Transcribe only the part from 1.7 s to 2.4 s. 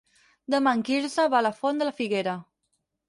de la Figuera.